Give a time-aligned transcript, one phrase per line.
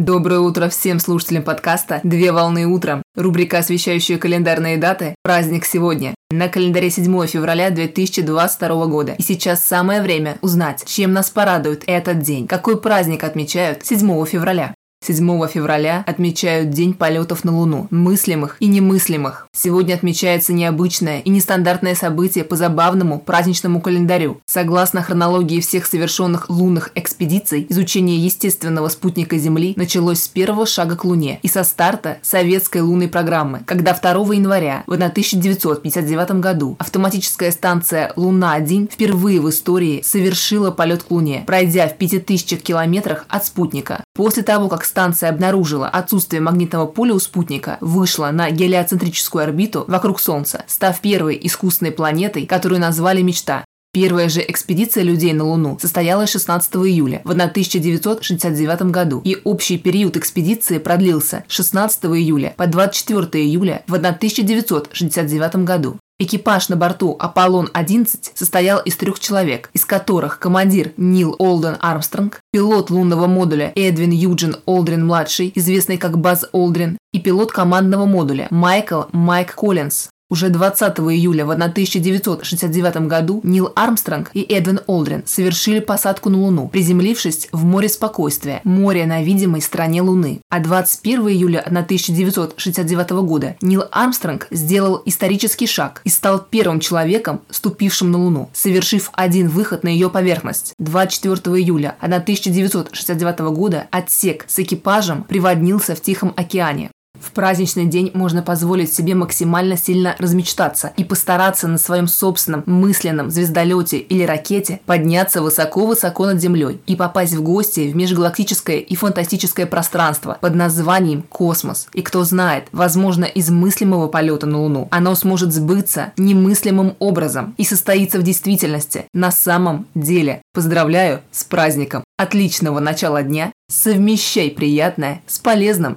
[0.00, 3.02] Доброе утро всем слушателям подкаста «Две волны утром».
[3.14, 5.14] Рубрика, освещающая календарные даты.
[5.22, 6.14] Праздник сегодня.
[6.30, 9.14] На календаре 7 февраля 2022 года.
[9.18, 12.46] И сейчас самое время узнать, чем нас порадует этот день.
[12.46, 14.74] Какой праздник отмечают 7 февраля.
[15.02, 19.48] 7 февраля отмечают День полетов на Луну, мыслимых и немыслимых.
[19.50, 24.42] Сегодня отмечается необычное и нестандартное событие по забавному праздничному календарю.
[24.44, 31.04] Согласно хронологии всех совершенных лунных экспедиций, изучение естественного спутника Земли началось с первого шага к
[31.06, 38.12] Луне и со старта советской лунной программы, когда 2 января в 1959 году автоматическая станция
[38.16, 44.04] «Луна-1» впервые в истории совершила полет к Луне, пройдя в 5000 километрах от спутника.
[44.14, 50.20] После того, как станция обнаружила отсутствие магнитного поля у спутника, вышла на гелиоцентрическую орбиту вокруг
[50.20, 53.64] Солнца, став первой искусственной планетой, которую назвали «Мечта».
[53.92, 60.16] Первая же экспедиция людей на Луну состоялась 16 июля в 1969 году, и общий период
[60.16, 65.98] экспедиции продлился с 16 июля по 24 июля в 1969 году.
[66.22, 72.90] Экипаж на борту «Аполлон-11» состоял из трех человек, из которых командир Нил Олден Армстронг, пилот
[72.90, 79.54] лунного модуля Эдвин Юджин Олдрин-младший, известный как Баз Олдрин, и пилот командного модуля Майкл Майк
[79.54, 80.10] Коллинз.
[80.30, 86.68] Уже 20 июля в 1969 году Нил Армстронг и Эдвин Олдрин совершили посадку на Луну,
[86.68, 90.40] приземлившись в море спокойствия, море на видимой стороне Луны.
[90.48, 98.12] А 21 июля 1969 года Нил Армстронг сделал исторический шаг и стал первым человеком, ступившим
[98.12, 100.74] на Луну, совершив один выход на ее поверхность.
[100.78, 106.92] 24 июля 1969 года отсек с экипажем приводнился в Тихом океане.
[107.20, 113.30] В праздничный день можно позволить себе максимально сильно размечтаться и постараться на своем собственном мысленном
[113.30, 119.66] звездолете или ракете подняться высоко-высоко над Землей и попасть в гости в межгалактическое и фантастическое
[119.66, 121.88] пространство под названием космос.
[121.92, 127.64] И кто знает, возможно, из мыслимого полета на Луну оно сможет сбыться немыслимым образом и
[127.64, 130.42] состоится в действительности на самом деле.
[130.54, 132.02] Поздравляю с праздником!
[132.16, 133.52] Отличного начала дня!
[133.70, 135.96] Совмещай приятное с полезным!